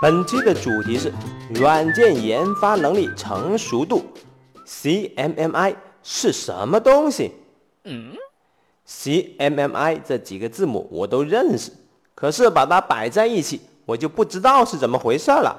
[0.00, 1.12] 本期的主题是
[1.54, 4.02] 软件研发能力成熟度
[4.66, 7.32] ，CMMI 是什么东西？
[7.84, 8.14] 嗯
[8.88, 11.70] ，CMMI 这几个字母我都认识，
[12.14, 15.54] 可是把它摆在一起，我就不知道是怎么回事了。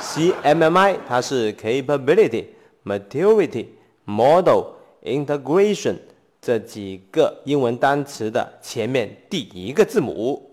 [0.00, 2.44] CMMI 它是 Capability、
[2.84, 3.66] Maturity、
[4.04, 4.66] Model、
[5.02, 5.96] Integration
[6.40, 10.46] 这几个英文单词的前面第一个字母。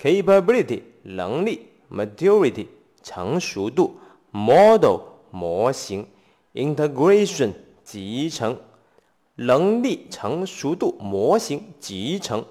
[0.00, 2.68] Capability 能力，Maturity
[3.02, 3.98] 成熟度
[4.30, 5.00] ，Model
[5.32, 6.06] 模型
[6.54, 7.52] ，Integration
[7.82, 8.56] 集成，
[9.34, 12.44] 能力成熟度模型集成，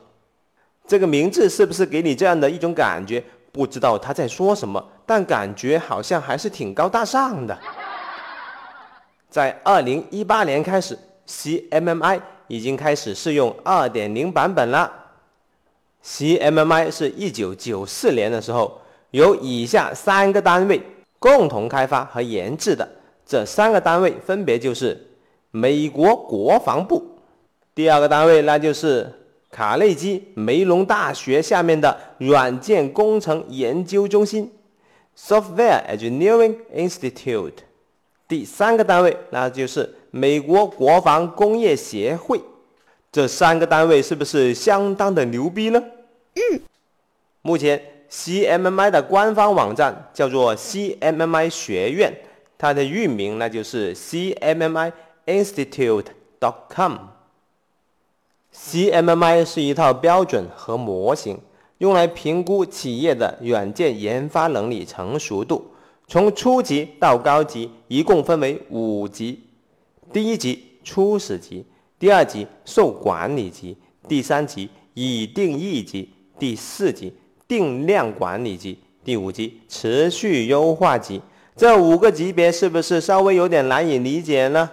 [0.86, 3.24] 这个名字是不是给你这样的一种感觉？
[3.54, 7.58] 不知道他在说什么，但感觉好像还是挺高大上的。
[9.30, 15.06] 在二零一八年开始，CMMI 已经开始试用二点零版本了。
[16.04, 18.82] CMMI 是一九九四年的时候，
[19.12, 20.82] 由以下三个单位
[21.20, 22.88] 共同开发和研制的。
[23.26, 25.06] 这三个单位分别就是
[25.52, 27.06] 美国国防部，
[27.76, 29.12] 第二个单位那就是
[29.52, 34.50] 卡内基梅隆大学下面的软件工程研究中心
[35.18, 37.54] （Software Engineering Institute），
[38.30, 42.42] 第三个单位那就是美国国防工业协会。
[43.18, 45.84] 这三个单位是不是相当的牛逼呢？
[46.36, 46.62] 嗯，
[47.42, 52.14] 目前 CMMI 的官方网站叫做 CMMI 学院，
[52.60, 54.92] 它的域名那就是 CMMI
[55.26, 56.06] Institute.
[56.40, 56.96] dot com。
[58.54, 61.40] CMMI 是一套标准和模型，
[61.80, 65.72] 用来评估企业的软件研发能力成熟度。
[66.08, 69.42] 从初级到高级，一共分为五级：
[70.14, 71.66] 第一级初始级，
[72.00, 73.76] 第二级受管理级，
[74.08, 76.10] 第三级已定义级。
[76.40, 77.12] 第四级
[77.48, 81.20] 定量管理级，第五级持续优化级，
[81.56, 84.70] 这五个级别是不是稍微有点难以理解呢？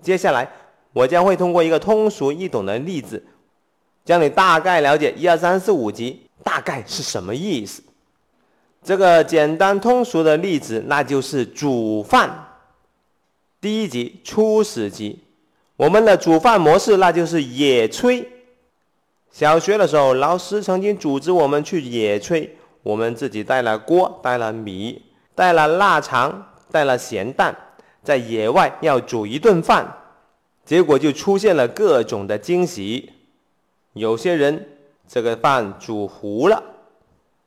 [0.00, 0.48] 接下来
[0.92, 3.20] 我将会通过一个通俗易懂的例子，
[4.04, 7.82] 将你大概了解一二三四五级大概是什么意思。
[8.84, 12.46] 这个简单通俗的例子，那就是煮饭。
[13.60, 15.18] 第一级初始级，
[15.80, 18.22] 我们的煮饭模式那就是野炊。
[19.30, 22.50] 小学的时候，老师曾经组织我们去野炊。
[22.82, 25.00] 我们自己带了锅，带了米，
[25.34, 27.56] 带了腊肠，带了咸蛋，
[28.02, 29.90] 在野外要煮一顿饭。
[30.66, 33.10] 结果就出现了各种的惊喜。
[33.94, 34.68] 有些人
[35.08, 36.62] 这个饭煮糊了，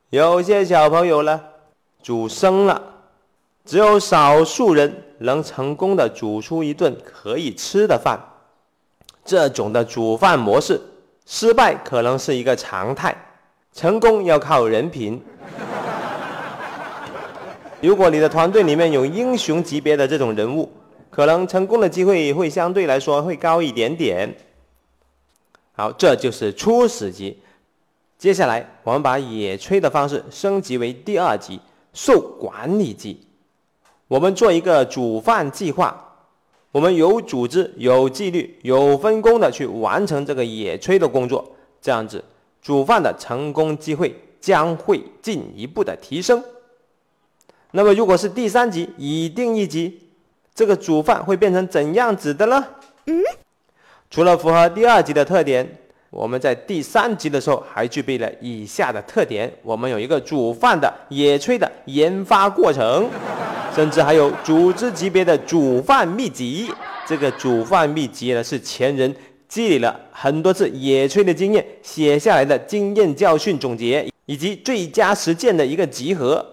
[0.09, 1.39] 有些小朋友呢
[2.01, 2.92] 煮生了。
[3.65, 8.19] 只有少数人能成功的煮出一顿可以吃的饭。
[9.25, 10.81] 这种的煮饭模式。
[11.25, 13.15] 失败可能是一个常态，
[13.71, 15.23] 成功要靠人品。
[17.79, 20.69] 如果你的团队里面有英雄级别的这种人物，
[21.09, 24.35] 可能成功的机会会相对来说会高一点点。
[25.71, 27.39] 好，这就是初始级。
[28.17, 31.61] 接下来，我们把野炊的方式升级为第二级，
[31.93, 33.25] 受管理级。
[34.07, 35.99] 我们做一个煮饭计划。
[36.71, 42.23] 我们有组织、有纪律、有分工的去完成这个野炊的工作，这样子
[42.61, 46.43] 煮饭的成功机会将会进一步的提升。
[47.71, 49.99] 那么，如果是第三级已定一级，
[50.55, 52.65] 这个煮饭会变成怎样子的呢？
[53.05, 53.21] 嗯，
[54.09, 55.79] 除了符合第二级的特点。
[56.09, 63.09] 我们在第三级的时候还具备了以下的特点：我们有一个煮饭的野炊的研发过程，
[63.75, 66.71] 甚至还有组织级别的煮饭秘籍。
[67.05, 69.13] 这个煮饭秘籍呢，是前人
[69.47, 76.45] 积累了很多次野炊的经验写下来的经验教训总结以及最佳实践的一个集合，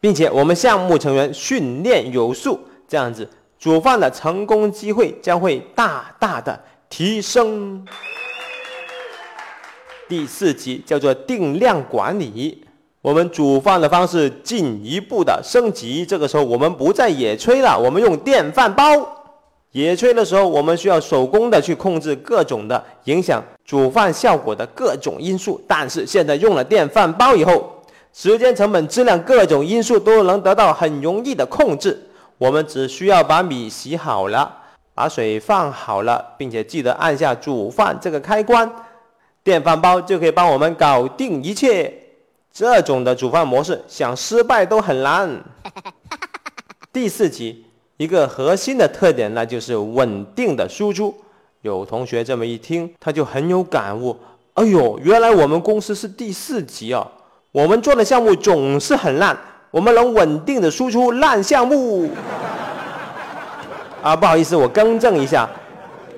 [0.00, 3.28] 并且我们项目成员训练有素，这样子
[3.58, 7.86] 煮饭的成功机会将会大大的提升。
[10.08, 12.65] 第四级叫做定量管理，
[13.06, 16.04] 我们煮饭的方式进一步的升级。
[16.04, 18.82] 这个时候我们不再野炊了，我们用电饭煲。
[19.70, 25.60] 野炊的时候，我们需要手工的去控制各种的影响煮饭效果的各种因素。
[25.68, 27.80] 但是现在用了电饭煲以后，
[28.12, 31.96] 时间成本、质量各种因素都能得到很容易的控制。
[32.38, 34.52] 我们只需要把米洗好了，
[34.96, 38.68] 把水放好了，并且记得按下煮饭这个开关。
[39.44, 41.94] 电饭煲就可以帮我们搞定一切，
[42.58, 45.28] 这种的煮饭模式想失败都很难。
[46.90, 47.66] 第四级
[47.98, 51.14] 一个核心的特点，那就是稳定的输出。
[51.60, 54.16] 有同学这么一听，他就很有感悟。
[54.54, 57.06] 哎呦，原来我们公司是第四级啊！
[57.52, 59.36] 我们做的项目总是很烂，
[59.70, 62.08] 我们能稳定的输出烂项目。
[64.02, 65.46] 啊，不好意思，我更正一下，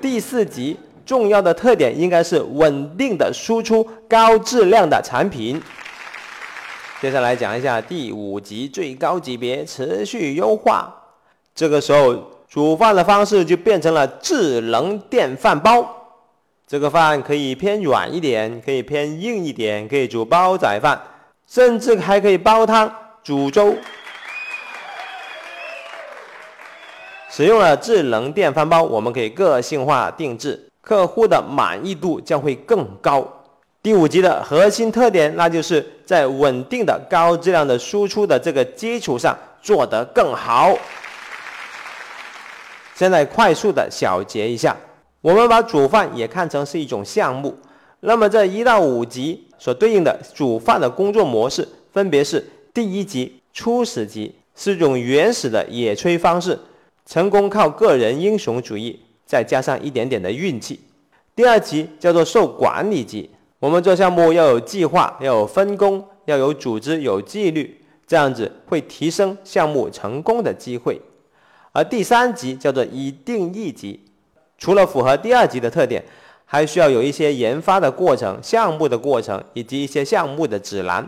[0.01, 5.61] 第四级重要的特点应该是稳定的输出高质量的产品。
[7.01, 10.93] 接下来讲一下第五级最高级别持续优化。
[11.55, 12.13] 这个时候
[12.49, 15.95] 煮饭的方式就变成了智能电饭煲。
[16.67, 21.01] 这个饭可以偏软一点，可以偏硬一点，可以煮煲仔饭，
[21.47, 22.93] 甚至还可以煲汤、
[23.23, 23.73] 煮粥。
[27.29, 33.25] 使用了智能电饭煲，我们可以个性化定制，客户的满意度将会更高。
[33.81, 40.77] 第五级的核心特点，那就是在稳定的高质量的输出的这个基础上做得更好。
[42.93, 44.75] 现在快速的小结一下，
[45.21, 47.57] 我们把煮饭也看成是一种项目，
[48.01, 56.59] 那么这一到五级所对应的煮饭的工作模式，分别是第一级初始级，是一种原始的野炊方式。
[57.05, 60.81] 成功靠个人英雄主义，再加上一点点的运气。
[61.33, 63.29] 第二级叫做受管理级，
[63.59, 71.01] 我们做项目要有计划，要有分工，要有组织，有纪律，这样子会提升项目成功的机会。
[71.73, 73.99] 而第三级叫做已定义级，
[74.57, 76.03] 除了符合第二级的特点，
[76.45, 81.07] 还需要有一些研发的过程、项目的过程以及一些项目的指南。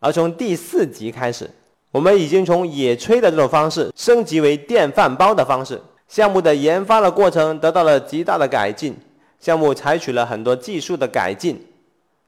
[0.00, 1.50] 而从第四级开始。
[1.92, 8.96] 我们已经从野炊的这种方式升级为电饭煲的方式，项目的研发的过程得到了极大的改进，
[9.38, 11.56] 项目采取了很多技术的改进，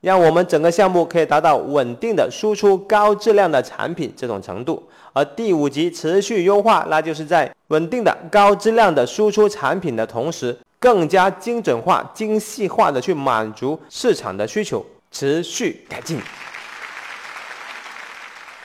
[0.00, 4.82] 让我们整个项目可以达到稳定的输出高质量的产品这种程度。
[5.12, 16.20] 而第五级持续优化，那就是在稳定的高质量的输出产品的同时，更加精准化、精细化的去满足市场的需求，持续改进。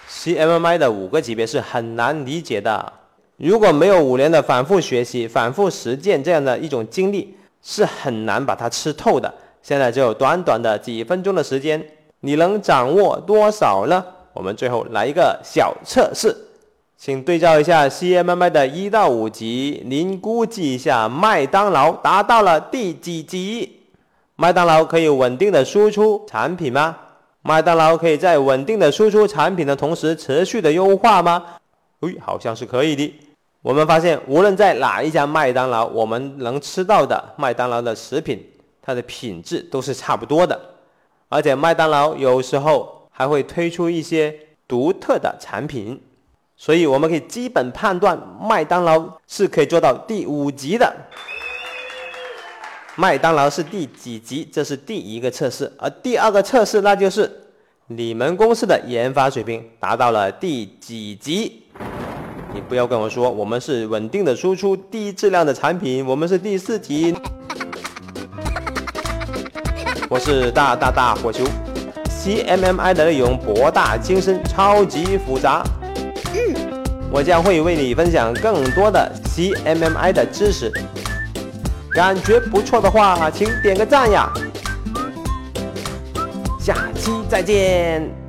[0.10, 2.94] CMMI 的五个级别是很难理解的，
[3.38, 9.34] 如果没有五年的反复学习、反复实践这样的一种经历，是很难把它吃透的。
[9.62, 11.86] 现在只有短短的几分钟的时间，
[12.22, 14.04] 你能掌握多少呢？
[14.34, 16.36] 我们最后来一个小测试，
[16.98, 23.80] 请对照一下 CMMI 的一到五级，您估计一下麦当劳达到了第几级？
[24.36, 26.98] 麦当劳可以稳定的输出产品吗？
[27.44, 31.44] 麦当劳可以在稳定的输出产品的同时持续的优化吗？
[32.02, 33.14] 诶，好像是可以的。
[33.62, 38.44] 我们发现，无论在哪一家麦当劳，我们能吃到的麦当劳的食品，
[38.92, 40.60] 它的品质都是差不多的。
[41.30, 44.36] 而且麦当劳有时候还会推出一些
[44.68, 46.00] 独特的产品，
[46.58, 50.94] 所以我们可以基本判断麦当劳是可以做到第五级的。
[52.96, 54.48] 麦当劳是第几级？
[54.52, 57.32] 这是第一个测试，而第二个测试那就是
[57.88, 61.64] 你们公司的研发水平达到了第几级？
[62.54, 67.16] 你不要跟我说我们是稳定的输出低质量的产品，我们是第四级。
[70.12, 71.46] 我是大大大火球
[72.10, 75.64] ，CMMI 的内容博大精深，超级复杂。
[77.10, 80.70] 我将会为你分享更多的 CMMI 的知识。
[81.94, 84.30] 感觉不错的话，请点个赞呀！
[86.60, 88.21] 下期再见。